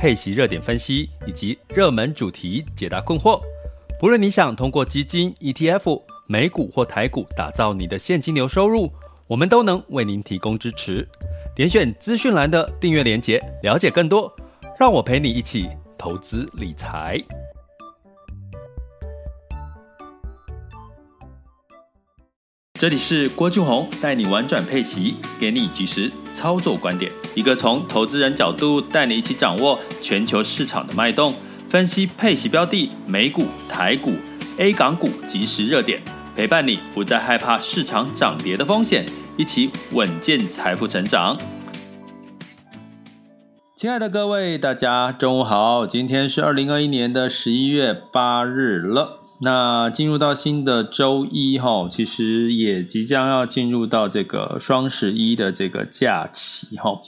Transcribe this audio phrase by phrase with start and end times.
[0.00, 3.38] 配息热点分析以及热门主题解答困惑。
[4.00, 6.00] 不论你想通过基金、ETF。
[6.26, 8.88] 美股或台股，打造你的现金流收入，
[9.26, 11.04] 我们都能为您提供支持。
[11.56, 14.32] 点选资讯栏的订阅连结，了解更多。
[14.78, 17.20] 让我陪你一起投资理财。
[22.74, 31.34] 这里是郭俊宏带你玩转配息，给你即时操作观点，一个从投资人角度带你一起掌握全球市场的脉动，
[31.68, 34.12] 分析配息标的、美股、台股、
[34.58, 36.02] A 港股即时热点。
[36.36, 39.04] 陪伴你不再害怕市场涨跌的风险，
[39.36, 41.36] 一起稳健财富成长。
[43.76, 49.19] 亲爱的各位，大家中午好，今天是二零二一年的十一月八日了。
[49.42, 57.00] 那进入到新的周一哈，其实也即将要进入到这个双十一的这个假期哈。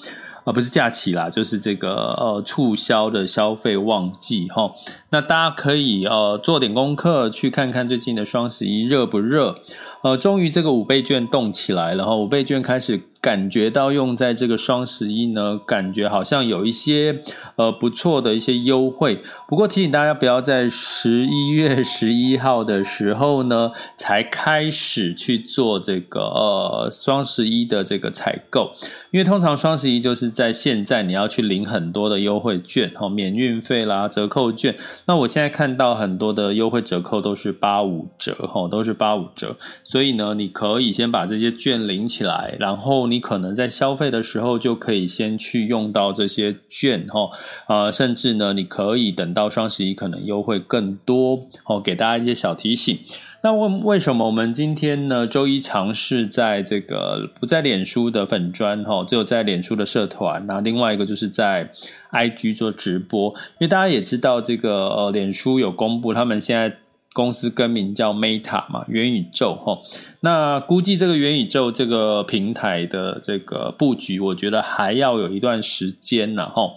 [0.45, 4.73] 啊不是假期啦，就是这个呃促销的消费旺季哈。
[5.13, 9.59] 那大家可以呃做点功课，去看看最近的双十一热不热。
[10.03, 13.03] 呃，终于这个五倍券动起来了哈，五倍券开始。
[13.23, 17.23] 感觉到用在这个双十一呢，感觉好像有一些
[17.55, 19.23] 呃不错的一些优惠。
[19.47, 28.73] 不过提醒大家不要在十一月 十一号的时候呢，才开始去做这个呃双十一的这个采购，
[29.13, 34.75] 因为通常双十一就是在现在你要去领很多的优惠券哈，免运费啦、折扣券。
[35.05, 43.03] 那我现在看到很多的优惠折扣都是八五折哈，都是八五折，所以呢，你可以先把这些券领起来，然后。
[43.13, 47.29] 你可能在消费的时候就可以先去用到这些券哈，
[47.67, 52.99] 呃，甚至呢，你可以等到双十一可能优惠更多哦，给大家一些小提醒。
[53.43, 61.71] 那为为什么我们今天呢周一尝试在这个不在脸书的粉专哈，只有在脸书的社团，那另外一个就是在
[62.13, 66.77] IG 做直播，因为大家也知道这个呃脸书有公布他们现在。
[67.15, 69.79] 公司更名叫 Meta 嘛，元宇宙哈。
[70.21, 76.71] 那估计这个元宇宙这个平台的这个布局，我觉得还要有一段时间呢哈。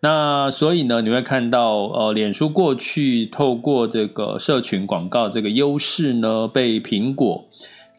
[0.00, 7.44] 那所以呢，你会看到呃，脸书过去透过这个社群广告这个优势呢，被苹果。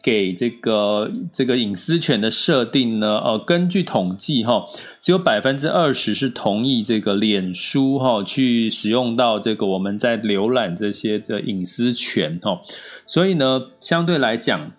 [0.02, 4.64] 给这个这个隐私权的设定呢，呃，根据统计哈，
[4.98, 12.62] 只有百分之二十是同意这个脸书哈去使用到这个我们在浏览这些的隐私权哈，
[13.06, 14.72] 所以呢，相对来讲。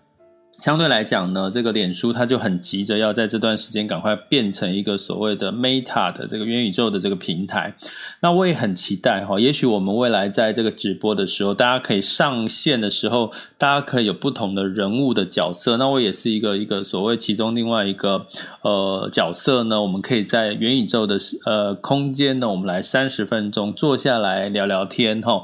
[0.61, 7.73] 相对来讲呢，这个脸书它就很急着要在这段时间赶快变成一个所谓的 Meta 的这个元宇宙的这个平台。
[8.19, 15.77] 那我也很期待哈，也许我们未来在这个直播的时候，大家可以上线的时候，大家可以有不同的人物的角色。
[15.77, 18.27] 那我也是一个一个所谓其中另外一个
[18.61, 21.17] 呃角色呢，我们可以在元宇宙的
[21.47, 25.43] 呃空间呢，我们来三十分钟坐下来聊聊天哈。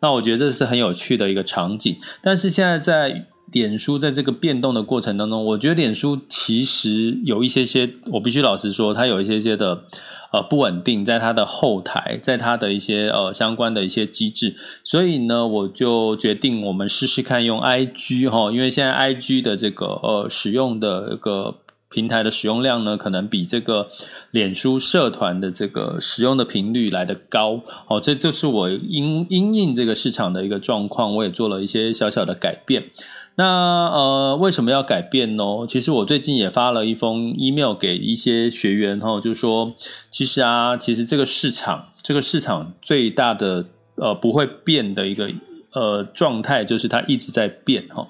[0.00, 1.96] 那我觉得这是很有趣的一个场景。
[2.20, 9.84] 但是现在在脸书在这个变动的过程当中，我觉得脸书其实有一些些，我必须老实说，它有一些些的
[10.32, 14.54] 呃不稳定，在它的后台，在它的一些呃相关的一些机制，
[14.84, 21.56] 所以呢，我就决定我们试试看用 IG 哈，因为现在 IG 的这个呃使用的一个
[21.90, 23.88] 平台的使用量呢，可能比这个
[24.30, 32.90] 脸书社团的这个使用的频率来得高哦，这就是我因因应这个市场的一个状况，我也做了一些小小的改变。
[33.40, 35.44] 那呃，为什么要改变呢？
[35.68, 39.72] 其实我最近也发了一封 email 给一些学员哈，就是说，
[40.10, 43.64] 其实啊，其实这个市场，这个市场最大的
[43.94, 45.30] 呃不会变的一个
[45.72, 48.08] 呃状态，就是它一直在变哈。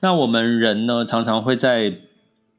[0.00, 1.98] 那我们人呢，常常会在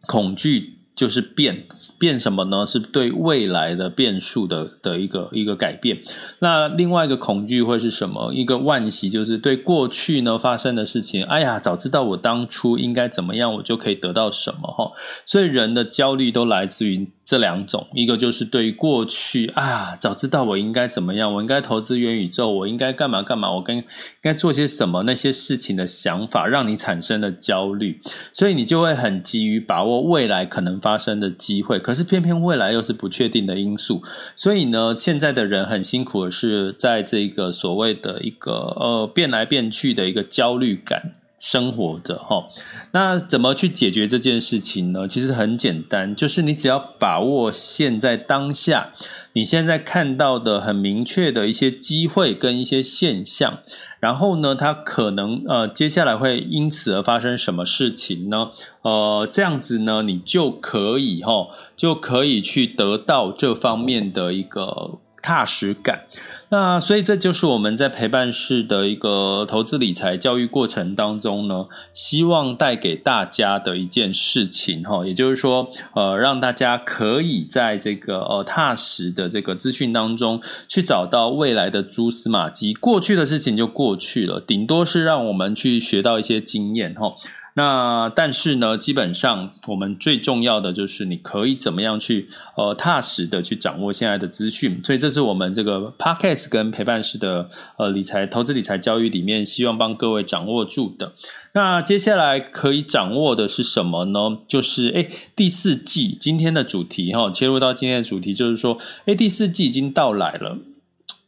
[0.06, 0.78] 恐惧。
[0.96, 1.66] 就是变
[1.98, 2.66] 变什么呢？
[2.66, 6.02] 是对未来的变数的的一个一个改变。
[6.40, 8.32] 那另外一个恐惧会是什么？
[8.34, 11.24] 一个惋惜，就是对过去呢发生的事情。
[11.24, 14.92] 哎呀，早知道我当初应该怎么样，我就可以得到什么哈。
[15.26, 17.10] 所以人的焦虑都来自于。
[17.26, 23.84] 这两种，一个就是对于过去啊，早知道我应该怎么样，我应该投资元宇宙，我应该干嘛干嘛，我该
[24.22, 28.02] 该做些什么，那些事情的想法，让你产生了焦虑，
[28.34, 34.04] 所以你就会很急于把握未来可能发生的机会，可是偏偏未来又是不确定的因素，
[34.36, 41.16] 所以呢，现在的人很辛苦的是在这个所谓的一个呃变来变去的一个焦虑感。
[41.44, 42.48] 生活着哈，
[42.94, 45.06] 那怎么去解决这件事情呢？
[45.06, 48.94] 其实很简单，就是你只要把握现在当下，
[49.34, 53.60] 你现在看到的很明确的一些机会跟一些现象，
[54.00, 58.52] 然后呢，它可能呃接下来会因此而发生什么事情呢？
[58.84, 65.00] 呃，这样子呢，你就可以哈，就可以去得到这方面的一个。
[65.24, 66.04] 踏实感，
[66.50, 87.16] 那所以这就是我们在陪伴式的一个投资理财教育过程当中呢，希望带给大家的一件事情哈，也就是说，呃，让大家可以在这个呃踏实的这个资讯当中去找到未来的蛛丝马迹，过去的事情就过去了，顶多是让我们去学到一些经验哈。
[87.56, 101.14] 那但是呢，基本上我们最重要的就是你可以怎么样去呃踏实的去掌握现在的资讯，所以这是我们这个 Podcast 跟陪伴式的呃理财投资理财教育里面希望帮各位掌握住的。
[101.54, 104.40] 那接下来可以掌握的是什么呢？
[104.48, 110.58] 就是诶第四季今天的主题哈，切入到今天的主题就是说，诶第四季已经到来了。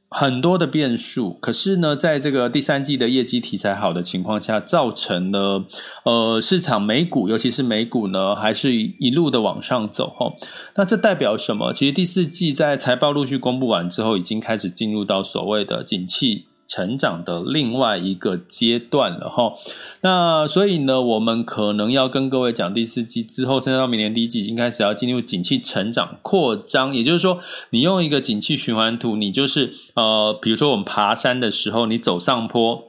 [0.09, 5.65] 很多的变数，可是呢，在这个第三季的业绩题材好的情况下，造成了
[6.03, 10.31] 呃市场美股，尤其是美股呢，还是一路的往上走哈。
[10.75, 11.73] 那这代表什么？
[11.73, 16.45] 其实第四季在财报陆续公布完之后，已经开始进入到所谓的景气。
[16.67, 19.53] 成长的另外一个阶段了哈，
[20.01, 27.39] 那所以呢，我们可能要跟各位讲，第四季之后，甚至到明年第一季已经开始要进入景气成长扩张，也就是说，
[27.69, 32.83] 你用一个景气循环图，你就是呃，比如说我们爬山的时候，你走上坡，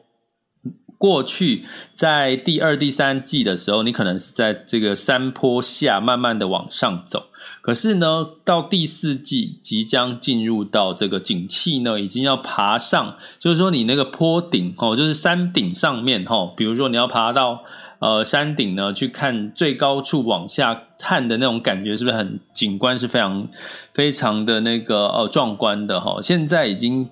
[0.99, 1.65] 过去
[1.95, 7.27] 在第二、第三季的时候，你可能是在这个山坡下慢慢的往上走。
[7.61, 17.63] 可是呢，到第四季即将进入到这个景气呢，已经要爬上，就是说你那个坡顶哦，就是山顶上面哈，比如说你要爬到
[17.99, 23.49] 呃山顶呢，去看最高处往下看的那种感觉，是不是很景观是非常
[23.93, 26.23] 非常的那个呃壮观的哈？
[26.23, 27.11] 现在已经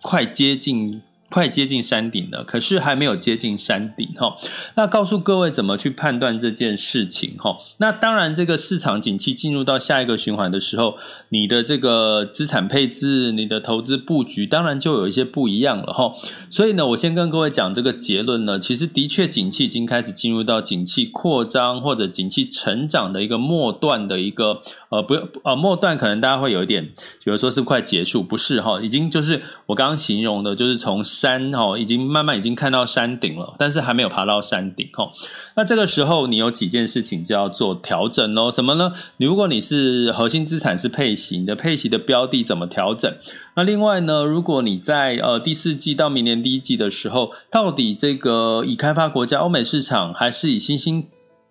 [0.00, 1.02] 快接近。
[1.28, 4.36] 快接近山顶了，可是还没有接近山顶哈。
[4.76, 7.58] 那告诉各位怎么去判断这件事情哈。
[7.78, 10.98] 那当然，这个市场景气进入到下一个循环的时候，
[11.30, 16.14] 你的这个资产配置、你的投资布局，当然就有一些不一样了哈。
[16.48, 26.84] 所以呢，我先跟各位讲这个结论呢，其实的确景气已经开始进入到景气扩张或者景气成长的一个末段的一个呃不呃末段，可能大家会有一点
[27.24, 31.02] 比如说是快结束，不是哈，已经就是我刚刚形容的，就是从。
[31.18, 35.10] 山哦，已经慢慢已经看到山顶了，但是还没有爬到山顶哦。
[35.54, 38.50] 那这个时候你有几件事情就要做调整哦。
[38.50, 38.92] 什么呢？
[39.16, 43.10] 你如果你是核心资产是配息，你的配息的标的怎么调整？
[43.54, 51.06] 那另外呢，如果你在呃第四季到明年第一季的时候，到底这个已开发国家欧美市场还是以新兴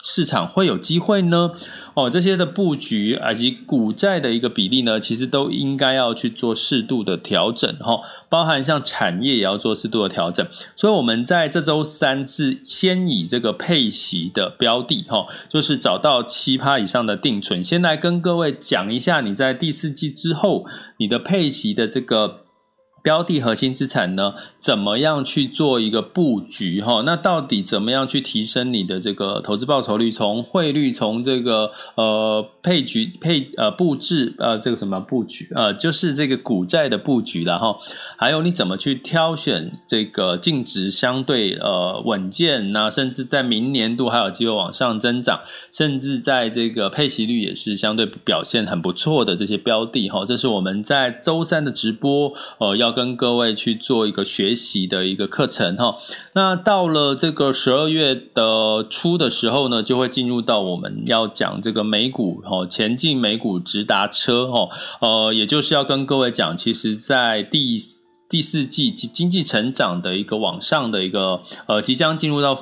[0.07, 1.51] 市场会有机会呢？
[1.95, 10.45] 哦，这些的布局以及股债的一个比例呢，其实都应该要去做适度的调整哈，包含像产业也要做适度的调整。
[10.75, 20.65] 所以，我们在这周三是先以这个配息的标的哈，就是找到七趴以上的定存，先来跟各位讲一下，你在第四季之后，
[20.97, 22.44] 你的配息的这个。
[23.05, 27.03] 标的核心资产呢，怎么样去做一个布局哈？
[27.05, 30.09] 那到底怎么样去提升你的这个投资报酬率？
[30.11, 37.77] 从汇率，从这个呃配局配呃布置呃这个什么布局呃，就是这个股债的布局了哈。
[38.17, 50.25] 还有你怎么去挑选这个净值相对呃稳健，那甚至在明年度还有机会往上增长，甚至在这个配息率也是相对表现很不错的这些标的哈。
[50.25, 52.94] 这是我们在周三的直播呃要。
[52.95, 55.97] 跟各位去做一个学习的一个课程哈，
[56.33, 64.69] 那到了这个十二月的初的时候呢，就会进入到我们要讲这个美股哈，前进美股直达车哈，
[65.01, 67.77] 呃，也就是要跟各位讲，其实，在第
[68.29, 72.59] 第四季经济成长的一个往上的一个呃，即将进入到。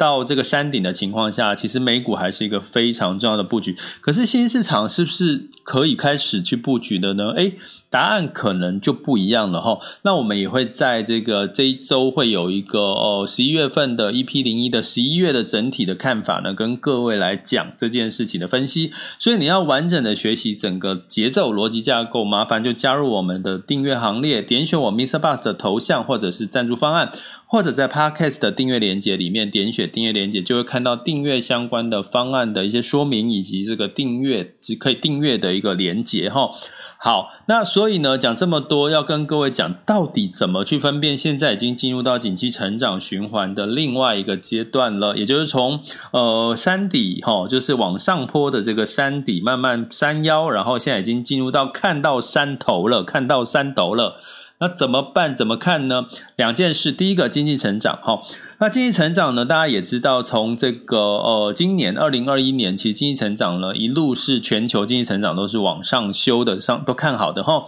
[0.00, 3.76] 到这个山顶的情况下，其实美股还是一个非常重要的布局。
[4.00, 7.32] 可是新市场是不是可以开始去布局的呢？
[7.32, 7.58] 诶，
[7.90, 9.78] 答案可能就不一样了哈。
[10.02, 18.92] 那我们也会在这个这一周会有一个哦，十一月份的 EP 零一的十一月的整体的看法呢，跟各位来讲这件事情的分析。
[19.18, 25.18] 所以你要完整的学习整个节奏逻辑架构，麻烦就加入我们的订阅行列，点选我 Mr.
[25.18, 27.10] Bus 的头像或者是赞助方案。
[27.52, 36.52] 或者在 Podcast 的订阅连接里面点选订阅连接，就会看到订阅相关的方案的一些说明，以及这个订阅只可以订阅的一个连接哈。
[37.02, 45.80] 好，那所以呢，讲这么多，要跟各位讲到底怎么去分辨，现在已经进入到景气成长循环的另外一个阶段了，也就是从
[46.10, 54.20] 呃山底哈，就是往上坡的这个山底慢慢山腰，然后现在已经进入到看到山头了，看到山头了。
[54.58, 55.34] 那怎么办？
[55.34, 56.04] 怎么看呢？
[56.36, 58.20] 两件事，第一个经济成长，哈，
[58.62, 59.46] 那经济成长呢？
[59.46, 67.64] 大家也知道，从这个呃，今年二零二一年，其实经济成长呢，一路是全球经济成长都是往上修的，上都看好的，哈。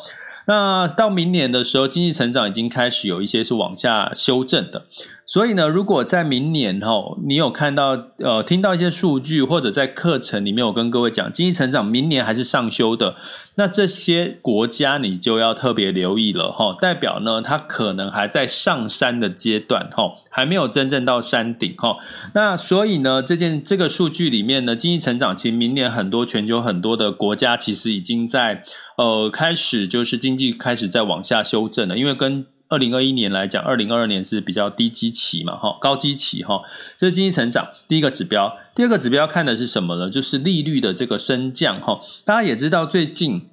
[0.47, 4.87] 那到明年的时候，经济成长已经开始有一些是往下修正的。
[5.25, 13.15] 所以呢，如果在明年哈，你有看到呃，听到一些数据，或者在课程里面我跟各位讲，经济成长明年还是上修的，
[13.55, 21.97] 那这些国家你就要特别留意了哈，代表呢，它可能还在上山的阶段哈，还没有真正到山顶哈。
[22.35, 28.63] 那所以呢，这件这个数据里面呢，经济成长其实明年很多全球很多的国家其实已经在
[28.97, 36.63] 呃开始就是经济开始在往下修正了，因为跟二零二一年来讲，二零二二年是比较低基期嘛，哈，高基期哈，
[36.99, 38.57] 这是经济成长第一个指标。
[38.75, 40.11] 第二个指标看的是什么呢？
[40.11, 42.01] 就是利率的这个升降哈。
[42.25, 43.49] 大家也知道，最近。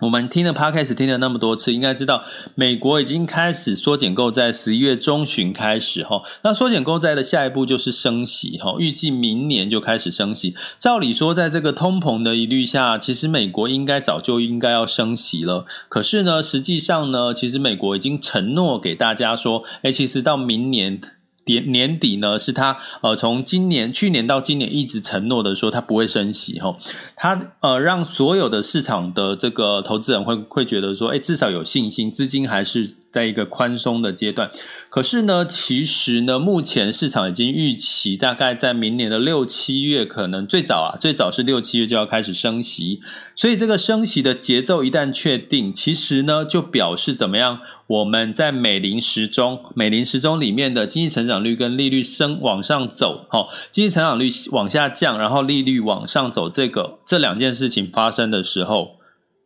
[0.00, 2.22] 我们听了 Podcast 听了那么多次，应该知道
[2.54, 6.22] 美国已经开始缩减购债，十一月中旬开始哈。
[6.42, 10.54] 那缩减购债的下一步就是升息哈，预计明年就开始升息。
[10.78, 15.64] 照理说，在这个通膨的疑虑下，其实美国应该早就应该要升息了。
[15.88, 21.00] 可是呢，实际上呢，其实美国已经承诺给大家说，诶，其实到明年。
[21.46, 26.76] 年年底呢，是他呃从今年去年到今年一直承诺的说他不会升息哈，
[27.16, 32.96] 他呃让所有的市场的这个投资人会会觉得说，哎，至少有信心，资金还是。
[33.16, 34.50] 在一个宽松的阶段，
[34.90, 43.00] 可是呢，其实呢，目前市场已经预期，大概在明年的六七月，可能最早啊，最早是六七月就要开始升息。
[43.34, 47.60] 所以这个升息的节奏一旦确定，其实呢，就表示怎么样？
[47.86, 58.98] 我们在美林时钟，美林时钟里面的经济成长率跟利率升往上走，哈，经济成长率往下降，然后利率往上走，这个这两件事情发生的时候，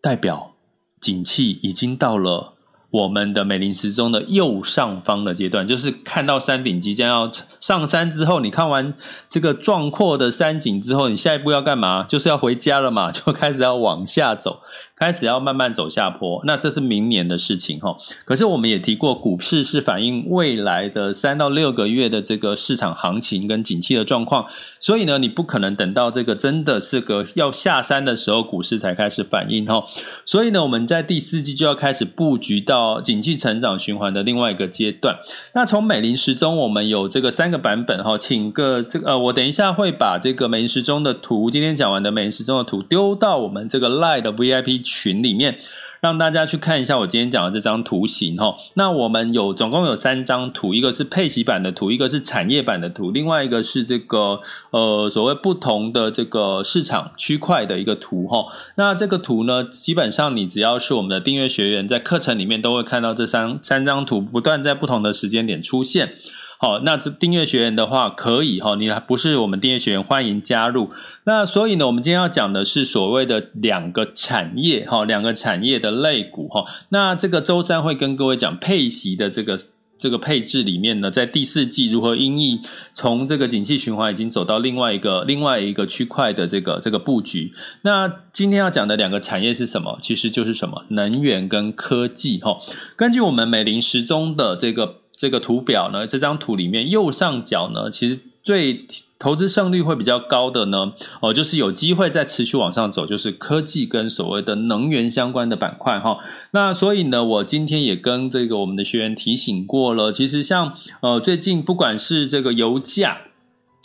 [0.03, 0.57] 代表
[1.01, 2.55] 景气已经到了。
[2.91, 7.31] 我们的美林时钟的右上方的阶段，就是看到山顶即将要
[7.61, 8.95] 上山之后，你看完
[9.29, 12.05] 这个壮阔的山景之后，你下一步要干嘛？
[12.05, 14.61] 就是要回家了嘛， 就开始要往下走。
[14.97, 17.97] 开始要慢慢走下坡，那这是明年的事情哈。
[18.27, 24.45] 可是我们也提过，股市是反映未来的三到六个月的这个市场行情跟景气的状况，
[24.79, 29.83] 所以呢，你不可能等到这个真的是个要下山的时候，股市才开始反应哈。
[30.27, 35.17] 所以呢，我们在第四季就要开始布局到景气成长循环的另外一个阶段。
[35.55, 44.81] 那从美林时钟，我们有这个三个版本哈，请个这个呃，我等一下会把这个美林时钟的图，今天讲完的美林时钟的图丢到我们这个 Line 的 VIP。
[44.83, 45.59] 群里面
[46.01, 48.57] 让大家去看一下我今天讲的这张图形哈。
[48.75, 54.41] 那我们有总共有三张图，一个是配息版的图，一个是产业版的图，另外一个是这个
[54.71, 58.47] 呃所谓不同的这个市场区块的一个图哈。
[58.77, 66.15] 那这个图呢，基本上你只要是我们的订阅学员，在课程里面都会看到这三三张图不断在不同的时间点出现。
[66.63, 70.91] 好，那这订阅学员的话可以哈，你还不是我们订阅学员，欢迎加入。
[71.25, 76.67] 那所以呢，我们今天要讲的是所谓的两个产业哈，两个产业的类股哈。
[76.91, 79.59] 那这个周三会跟各位讲配息的这个
[79.99, 82.61] 这个配置里面呢，在第四季如何因应
[82.93, 87.55] 从这个景气循环已经走到另外一个另外一个区块的这个这个布局。
[87.81, 89.99] 那今天要讲的两个产业是什么？
[90.03, 92.59] 其实就是什么能源跟科技哈。
[92.97, 95.00] 根据我们美林时钟的这个。
[95.21, 98.87] 这个图表呢，这张图里面右上角呢，其实最
[99.19, 106.17] 投资胜率会比较高的呢，哦，就是有机会再持续往上走，就是科技跟所谓的能源相关的板块哈。
[106.53, 110.73] 那所以呢，我今天也跟这个我们的学员提醒过了，其实像
[111.03, 113.19] 呃最近不管是这个油价。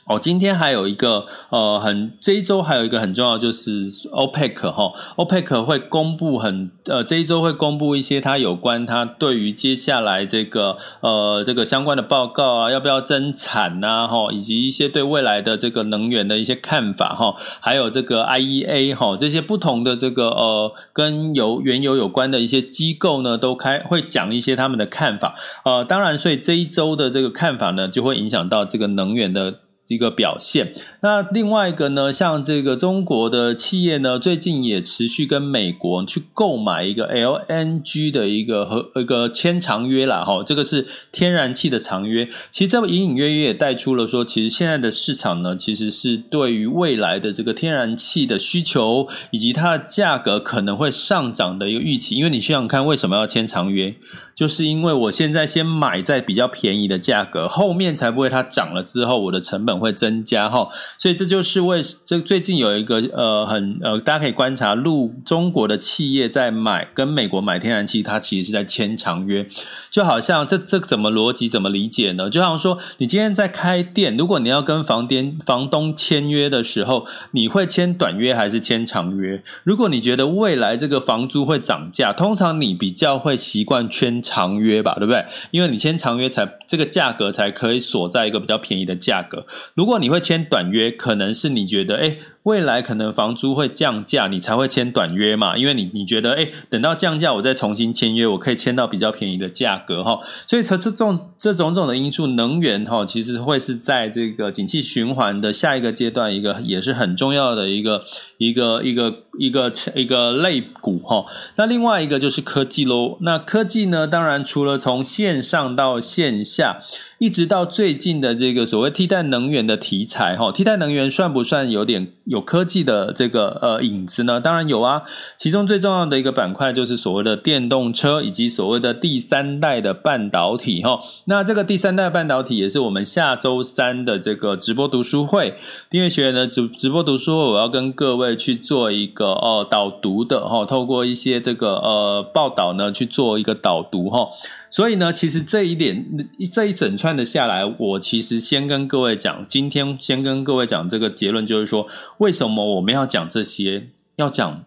[0.08, 25.34] 哦，今天还有一个呃，很这一周还有一个很重要，就是 OPEC 哈，OPEC 会公布很呃，这一周会公布一些它有关它对于接下来这个呃这个相关的报告啊，要不要增产呐哈，以及一些对未来的这个能源的一些看法哈，还有这个 IEA 哈，这些不同的这个呃跟油原油有关的一些机构呢，都开会讲一些他们的看法，
[25.64, 29.56] 呃，当然，所以这一周的这个看法呢，就会影响到这个能源的。
[29.88, 30.74] 一个表现。
[31.02, 42.28] 那另外一个呢，像这个中国的企业呢，最近也持续跟美国去购买一个 LNG 的一个和一个签长约啦，哈，这个是天然气的长约。
[42.52, 52.16] 其实这隐隐约约也带出了说，其实现在的市场呢，其实是对于未来的这个天然气的需求以及它的价格可能会上涨的一个预期。
[52.16, 53.96] 因为你想想看，为什么要签长约？
[54.36, 69.48] 就是因为我现在先买在比较便宜的价格，后面才不会它涨了之后我的成本会增加哈，所以这就是为这最近有一个呃很呃大家可以观察，陆中国的企业在买跟美国买天然气，它其实是在签长约，
[69.90, 72.30] 就好像这这怎么逻辑怎么理解呢？
[72.30, 79.44] 就好像说你今天在开店，如果你要跟房店房东签约的时候，你会签短约还是签长约？
[79.64, 85.26] 如果你觉得未来这个房租会涨价，通常你比较会习惯签长约吧，对不对？
[85.52, 89.46] 因为你签长约才这个价格才可以锁在一个比较便宜的价格。
[89.74, 95.58] 如果你会签短约，可能是你觉得，诶未来可能房租会降价，你才会签短约嘛？
[95.58, 100.20] 因为你你觉得，哎，等到降价，我再重新签约，我可以签到比较便宜的价格哈。
[100.48, 108.04] 所以这这种这种种的因素，能源哈，其实会是在这个景气循环的下一个阶段，一个也是很重要的一个
[108.38, 111.26] 一个一个一个一个类股哈。
[111.56, 113.18] 那另外一个就是科技喽。
[113.22, 116.80] 那科技呢，当然除了从线上到线下，
[117.18, 122.14] 一直到最近的这个所谓替代能源的题材哈，替代能源算不算有点？
[122.36, 125.04] 有科技的这个呃影子呢，当然有啊。
[125.38, 131.00] 其中最重要的一个板块就是所谓的电动车以及所谓的第三代的半导体哈。
[131.26, 135.58] 那这个第三代半导体也是我们下周三的这个直播读书会
[135.90, 144.28] 订阅学员的直直播读书会，我要跟各位去做一个呃导读的哈，透过一些这个呃报道呢去做一个导读哈。
[144.76, 146.06] 所以呢，其实这一点
[146.52, 153.88] 这一整串的下来，我其实先跟各位讲，今天先跟各位讲这个结论，就是说，为什么我们要讲这些？
[154.18, 154.66] 要讲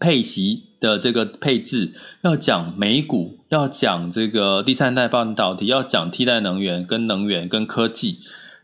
[0.00, 8.18] 配息的这个配置，要讲美股，要讲这个第三代半导体，要讲替代能源跟能源跟科技。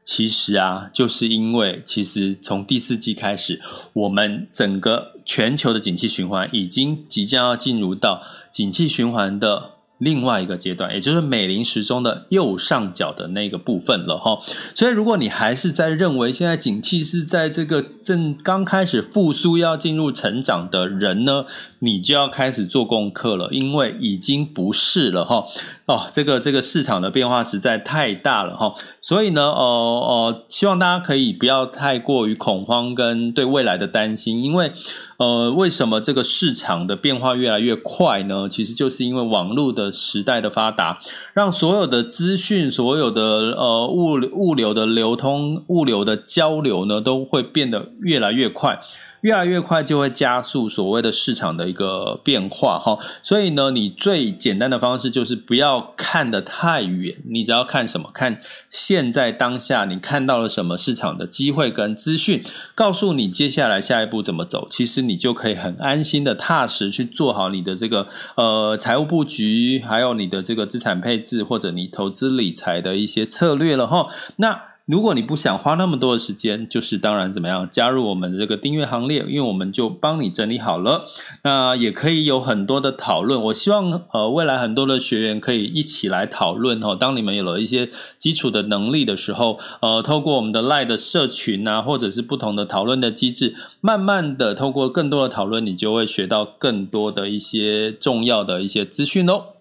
[0.04, 3.60] 其实啊，就是因为其实从第四季开始，
[3.92, 9.70] 我们整个全球的景气循环已经即将要进入到景气循环的。
[9.98, 14.38] 另外一个阶段，也就是美林时钟的右上角的那个部分了哈。
[14.74, 21.46] 所以，如果你还是在认为现在景气是在这个正刚开始复苏、要进入成长的人呢，
[21.78, 25.46] 你就要开始做功课了，因为已经不是了哈。
[25.86, 28.74] 哦，这个这个市场的变化实在太大了哈。
[29.02, 34.72] 所以呢，呃呃，希望大家可以不要太过于恐慌跟对未来的担心，因为。
[35.16, 38.48] 呃，为什么这个市场的变化越来越快呢？
[38.48, 40.98] 其实就是因为网络的时代的发达，
[41.32, 43.22] 让所有的资讯、所有的
[43.56, 48.80] 呃物物流的流通、物流的交流呢，都会变得越来越快。
[49.24, 52.98] 越来越快，就会加速所谓的市场的一个变化哈。
[53.22, 58.10] 所以呢，你最简单的方式就是不要看得太远，你只要看什么？
[58.12, 62.42] 看现在当下你看到了什么市场的机会跟资讯，
[62.74, 64.68] 告诉你接下来下一步怎么走。
[64.70, 74.08] 其实你就可以很安心的踏实去做好你的这个呃财务布局，还有你的这个资产配置或者你投资理财的一些策略了哈。
[74.36, 74.73] 那。
[74.86, 81.06] 如果你不想花那么多的时间，就是当然怎么样加入我们的这个订阅行列，因为我们就帮你整理好了。
[81.42, 83.40] 那也可以有很多的讨论。
[83.44, 86.94] 我希望呃未来很多的学员可以一起来讨论哦。
[86.94, 99.53] 当你们有了一些基础的能力的时候，呃，透过我们的 LINE 的社群啊，或者是不同的讨论的机制，慢慢的透过更多的讨论，你就会学到更多的一些重要的一些资讯哦。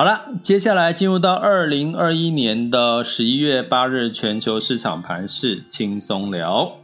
[0.00, 6.78] 好了，接下来进入到二零二一年的十一月八日全球市场盘势轻松聊。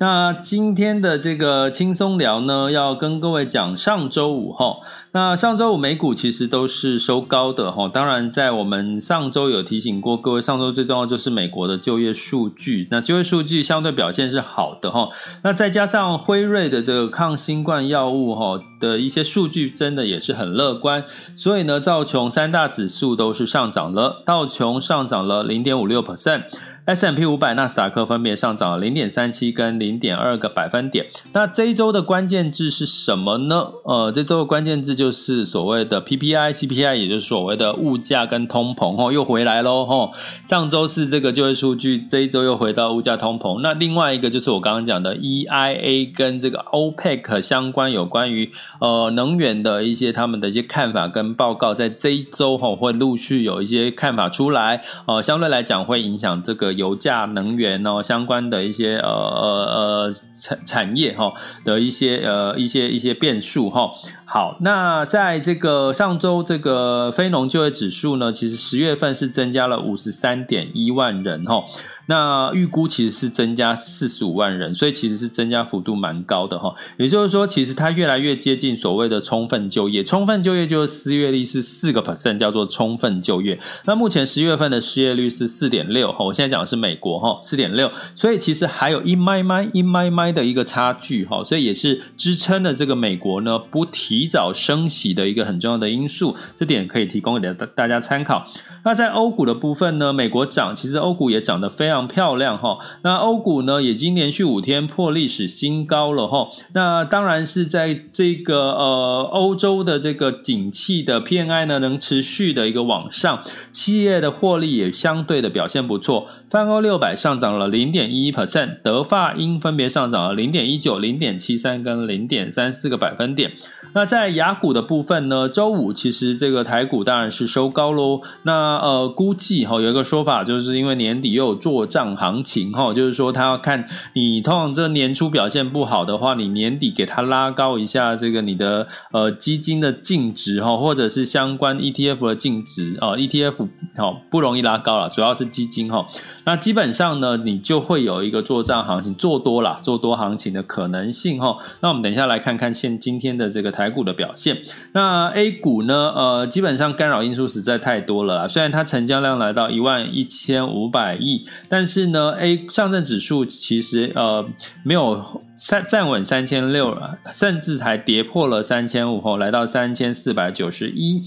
[0.00, 4.78] 那今天的这个轻松聊呢，要跟各位讲上周五哈。
[5.14, 15.10] 那上周五美股其实都是收高的哈，当然在我们上周有提醒过各位，上周最重要就是美国的就业数据，那就业数据相对表现是好的哈，
[15.44, 21.04] 那再加上辉瑞的这个抗新冠药物哈的一些数据真的也是很乐观，
[21.36, 26.42] 所以呢，道琼三大指数都是上涨了，道琼上涨了零点五六 percent。
[26.86, 31.06] S&P 五百、纳斯达克分别上涨了零点三七跟零点二个百分点。
[31.32, 33.68] 那这一周的关键字是什么呢？
[33.86, 40.12] 呃，这周的关键字就就是所谓的 PPI、CPI，也就是所谓的物价跟通膨，吼，又回来喽，吼。
[40.44, 43.60] 上周是这个就业数据，这一周又回到物价通膨。
[43.60, 56.74] 那另外一个就是我刚刚讲的 EIA 跟这个 OPEC 相关有关于呃能源的一些他们的一些看法跟报告，在这一周吼会陆续有一些看法出来，呃，相对来讲会影响这个。
[56.74, 61.32] 油价、能源哦，相关的一些呃呃呃产产业哈
[61.64, 63.90] 的一些呃一些一些变数哈。
[64.26, 71.62] 好，那在这个上周这个非农就业指数呢，其实十月份是增加了五十三点一万人哈。
[72.06, 76.74] 那预估其实是增加四十五万人，所以其实是增加幅度蛮高的哈。
[76.98, 80.04] 也就是说，其实它越来越接近所谓的充分就业。
[80.04, 83.58] 充分就业就是失业率是四个 percent，叫做充分就业。
[83.84, 87.90] 那目前十月份的失业率是四点六哈，我现在讲的是美国哈，四点六。
[88.14, 96.34] 所以其实还有一麦麦一麦麦的一个差距哈，所以也是支撑了这个美国呢不提早升息的一个很重要的因素。
[96.56, 98.46] 这点可以提供给大大家参考。
[98.84, 102.78] 那在欧股的部分呢，美国涨，其实欧股也涨得非常非常漂亮哈。
[103.02, 106.48] 那欧股呢，已经连续五天破历史新高了哈。
[106.72, 116.26] 那当然是在这个呃欧洲的这个景气的 PMI 呢，能持续的一个往上，企业的获利也相对的表现不错。
[116.50, 123.52] 泛欧六百上涨了零点一一 percent，德法英分别上涨了零点一九、零点七三跟零点三四个百分点。
[123.92, 128.20] 那在雅股的部分呢，周五其实这个台股当然是收高喽。
[128.42, 146.06] 那呃，估计哈有一个说法，就是因为年底又有做账行情哈，就是说他要看你通常这年初表现不好的话，你年底给他拉高一下这个你的呃基金的净值哈，或者是相关 ETF 的净值啊，ETF 好不容易拉高了，主要是基金哈。
[146.44, 151.56] 那基本上呢，你就会有一个做账行情做多了，做多行情的可能性哈。
[151.80, 154.58] 那我们等一下来看看现今天的这个台股的表现。
[154.92, 164.44] 那 A 股呢，呃，基本上干扰因素实在太多了啦，虽然它成交量来到一万一千五百亿，但是呢，A 上证指数其实呃
[164.82, 171.22] 没有站站稳三千六了，甚至还跌破了三千五后，来到三千四百九十一。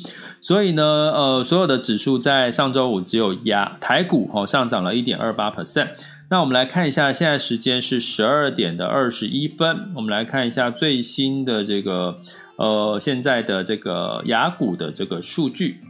[0.47, 0.81] 所以呢，
[1.13, 5.89] 呃，所有的指数在上周五只有压台股哦上涨了一点二八 percent。
[6.29, 12.21] 那我们来看一下，现在时间是十二点的二十一分，我们来看一下最新的这个
[12.55, 15.81] 呃现在的这个雅股的这个数据。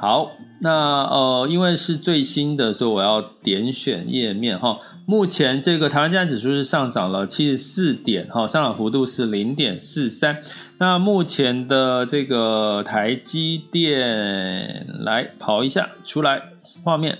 [0.00, 0.30] 好，
[0.62, 4.78] 那呃，因为是最新的，所以我要点选页面哈。
[5.04, 10.42] 目前这个台湾加权指数是上涨了七十四点哈，上涨幅度是零点四三。
[10.78, 16.42] 那目前的这个台积电来跑一下出来
[16.84, 17.18] 画面，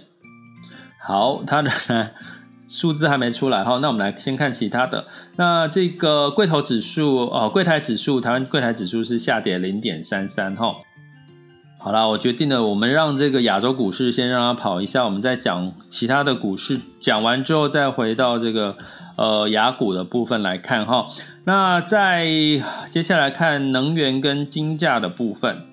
[1.01, 1.71] 好，它的
[2.69, 3.79] 数字还没出来哈。
[3.83, 5.07] 那我们来先看其他的。
[5.37, 10.77] 那这个柜头指数哦，柜台指数，台湾柜台指数是下跌零点三三哈。
[11.85, 18.77] 好啦，我决定了，我们让这个亚洲股市先让它跑一下，我们再讲其他的股市，讲完之后再回到这个
[19.17, 21.09] 呃雅股的部分来看哈。
[21.43, 22.25] 那在
[22.89, 25.72] 接下来看能源跟金价的部分。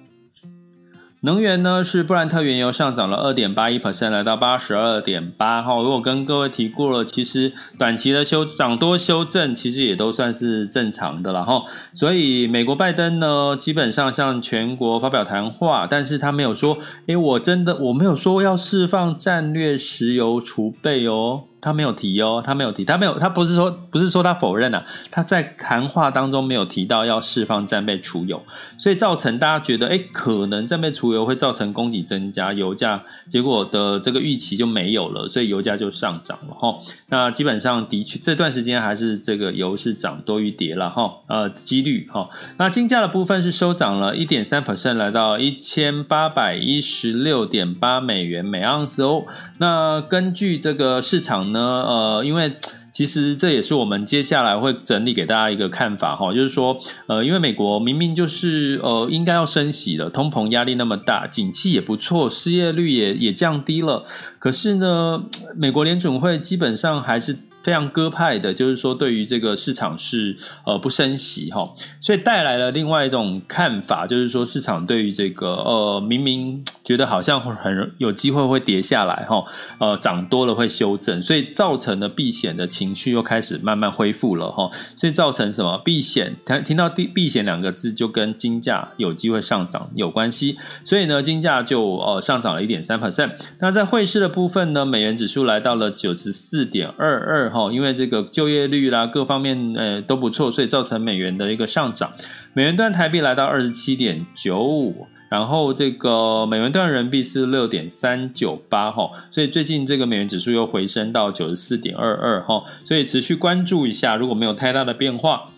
[1.21, 5.75] 能源呢是布兰特原油上涨了二点八一 percent，来到八十二点八哈。
[5.75, 11.63] 如果跟各位提过了，其实短期的修涨多修正，其实也都算是正常的了哈。
[11.93, 16.77] 所以美国拜登呢，基本上向全国发表谈话，但是他没有说，
[17.07, 21.43] 诶，我真的我没有说要释放战略石油储备哦。
[21.61, 28.41] 他没有提哦，他没有提，他没有，他不是说不是说他否认啊，他在谈话当中没有提到要释放战备储油，
[28.77, 36.79] 所以造成大家觉得，诶，可能战备储油会造成供给增加，油价结果的这个预期就没有了，所以油价就上涨了哈。
[37.09, 42.29] 那基本上的确这段时间还是这个油是涨多于跌了哈，呃，几率哈。
[42.57, 49.25] 那金价的部分是收涨了一点三 percent，来到一千八百一十六点八美元每盎司哦。
[49.57, 51.48] 那根据这个市场。
[51.49, 52.53] 呢，呃，因为
[52.91, 64.03] 其实这也是我们接下来会整理给大家一个看法哈，就是说，呃，因为美国明明就是呃应该要升息的，通膨压力那么大，景气也不错，失业率也也降低了，
[64.39, 65.23] 可是呢，
[65.55, 79.43] 美国联准会基本上还是非常鸽派的，就是说对于这个市场是呃不升息哈，所以带来了另外一种看法，就是说市场对于这个呃明明觉得好像很有机会会跌下来哈，
[79.79, 86.35] 呃涨多了会修正，所以造成了避险的情绪又开始慢慢恢复了哈，所以造成什么避险？
[86.45, 93.31] 听听到避避险两个字就跟金价有机会上涨有关系，所以呢金价就呃上涨了一点三 percent。
[93.59, 97.48] 那在汇市的部分呢，美元指数来到了九十四点二二。
[97.49, 102.11] 哈，因为这个就业率啦，各方面呃都不错，所以造成美元的一个上涨。
[102.53, 115.49] 美元段台币来到二十七点九五，然后这个美元兑人民币是六点三九八哈，所以最近这个美元指数又回升到九十四点二二哈，所以持续关注一下，如果没有太大的变化，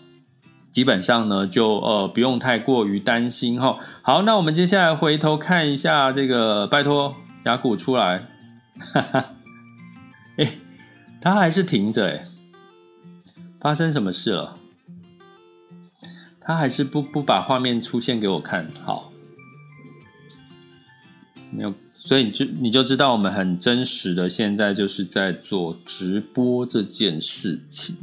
[0.70, 3.78] 基本上呢就呃不用太过于担心哈。
[4.02, 8.26] 好，那我们接下来回头看一下这个，拜托雅股出来，
[8.92, 9.30] 哈哈，
[10.36, 10.48] 哎。
[11.22, 12.26] 它还是停着诶，
[13.60, 14.58] 发生什么事了？
[16.40, 19.12] 它还是不不把画面出现给我看，好，
[21.52, 27.94] 没有，所以你就你就知道我们很真实的现在就是在做直播这件事情，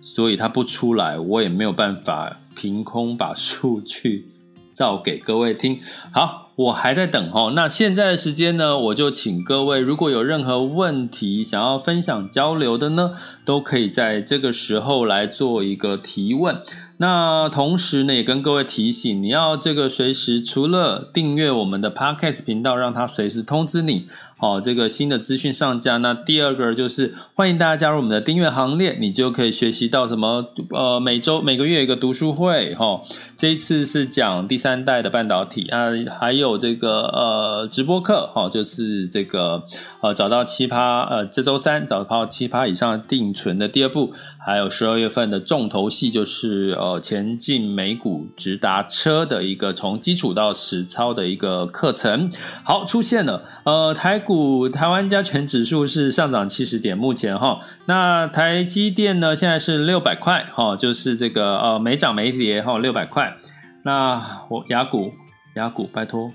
[0.00, 4.26] 所以它不出来，我也没有办法凭空把数据
[4.72, 5.78] 照给各位听，
[6.10, 6.45] 好。
[6.56, 13.12] 我还在等哦，那现在的时间呢，我就请各位，如果有任何问题想要分享交流的呢，
[13.44, 16.62] 都可以在这个时候来做一个提问。
[16.98, 24.06] 那同时呢，也跟各位提醒，你要这个随时除了订阅我们的 Podcast 频道，让它随时通知你。
[24.38, 25.96] 好，这个新的资讯上架。
[25.96, 30.44] 那第二个就是欢迎大家加入我们的订阅行列，你就可以学习到什么？
[30.70, 33.00] 呃，每周每个月一个读书会，哈，
[33.36, 35.88] 这一次是讲第三代的半导体啊，
[36.20, 39.64] 还有这个呃直播课，哈，就是这个
[40.02, 44.12] 呃找到七趴，呃这周三找到七趴以上定存的第二步。
[44.46, 52.30] 还有十二月份的重头戏就是呃前进美股直达车的一个从基础到实操的一个课程。
[52.62, 63.36] 好，出现了，呃台股台湾加权指数是上涨七十点，目前哈，那台积电呢现在是六百块哈，就是这个呃没涨没跌哈六百块。
[63.82, 65.10] 那我雅股
[65.56, 66.30] 雅股拜托。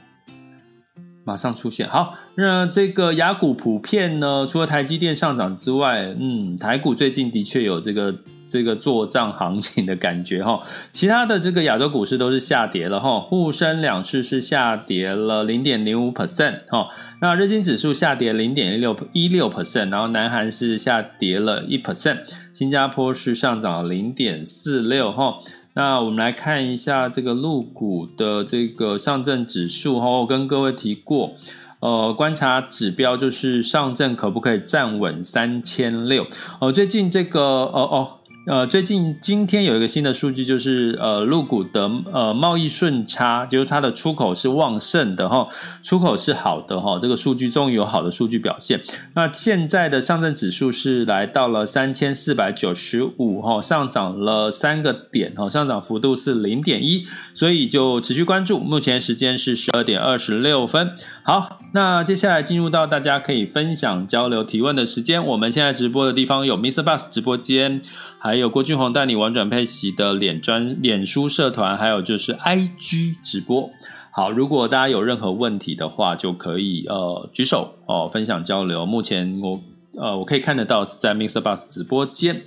[1.23, 8.13] 马上出现好，那这个雅股普遍呢，除了台积电上涨之外，嗯，台股最近的确有这个
[8.47, 10.61] 这个做账行情的感觉哈。
[10.91, 16.89] 其他的这个亚洲股市都是下跌了哈，沪深两市是下跌了零点零五 percent 哈，
[17.21, 22.17] 那日经指数下跌零点一六一六 percent，然后南韩是下跌了一 percent，
[22.51, 25.35] 新加坡是上涨零点四六哈。
[25.73, 31.33] 那我们来看一下这个陆股的这个上证指数哈，我跟各位提过，
[31.79, 36.27] 呃，观察指标就是上证可不可以站稳三千六？
[36.59, 38.17] 哦，最近这个，哦哦。
[38.47, 45.47] 呃，最近今天有一个新的数据，就是呃，陆股的呃贸易顺差，就是它的出口是旺盛的哈，
[45.83, 48.81] 出口是好的哈，这个数据终于有好的数据表现。
[49.13, 58.59] 那现在的上证指数是来到了三千四百九十五哈，上涨了三个点哈，上涨幅度是零点一，所以就持续关注。
[58.59, 60.97] 目前时间是十二点二十六分。
[61.21, 65.23] 好，那接下来进入到大家可以分享、交流、提问的时间。
[65.23, 66.81] 我们现在直播的地方有 Mr.
[66.81, 67.83] Bus 直播间。
[68.23, 73.71] 还有郭俊宏带你玩转配息的脸专脸书社团，还有就是 IG 直播。
[74.11, 78.85] 好，如果大家有任何问题的话，就可以呃举手哦，分享交流。
[78.85, 79.59] 目前我
[79.97, 81.41] 呃我可以看得到是在 Mr.
[81.41, 82.43] Bus 直播间。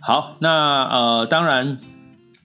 [0.00, 1.78] 好，那呃当然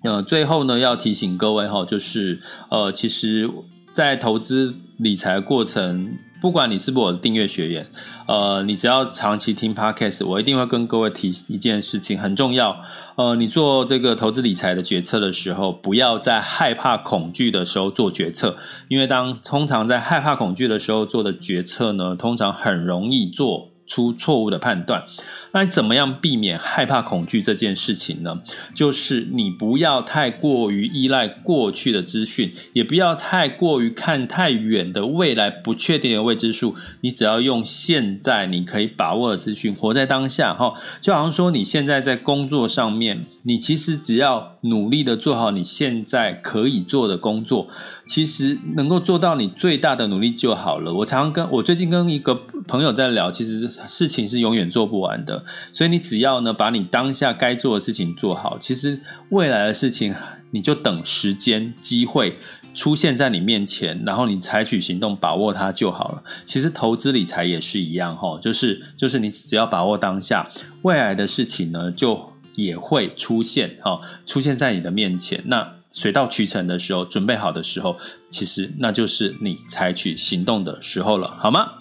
[0.06, 3.50] 呃最后呢要提醒各位哈，就是呃其实
[3.92, 6.18] 在投资理财过程。
[6.42, 7.88] 不管你是不是我的订阅学员，
[8.28, 12.82] 呃，你只要长期听 Podcast，我一定会跟各位提一件事情，很重要。
[13.16, 25.04] 呃，你做这个投资理财的决策的时候，不要在害怕恐惧的时候做决策，因为当通常在害怕恐惧的时候做的决策呢，通常很容易做出错误的判断。
[25.52, 28.40] 那怎么样避免害怕恐惧这件事情呢？
[28.74, 36.74] 就是你不要太过于依赖过去的资讯，也不要太过于看太远的未来不确定的未知数。
[37.02, 40.74] 你只要用现在你可以把握的资讯，活在当下哈。
[41.02, 47.68] 就好像说你现在在工作上面，你其实只要努力的做好你现在可以做的工作，
[48.08, 50.94] 其实能够做到你最大的努力就好了。
[50.94, 52.34] 我常常跟我最近跟一个
[52.66, 55.44] 朋友在聊，其实事情是永远做不完的。
[55.74, 60.16] 所以你只要呢，把你当下该做的事情做好，其实未来的事情
[60.52, 62.38] 你就等时间机会
[62.74, 66.24] 出现在你面前，然后你采取行动，把握它就好了。
[66.46, 70.50] 其实投资理财也是一样哈，就是就是你只要把握当下，
[70.82, 75.42] 未来的事情呢就也会出现哈，出现在你的面前。
[75.46, 77.98] 那水到渠成的时候，准备好的时候，
[78.30, 81.81] 其实那就是你采取行动的时候了，好吗？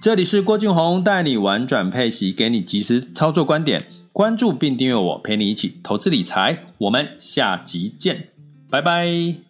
[0.00, 3.84] 这里是郭俊宏带你玩转配息，给你及时操作观点，
[4.14, 6.64] 关注并订阅我，陪你一起投资理财。
[6.78, 8.28] 我们下集见，
[8.70, 9.49] 拜拜。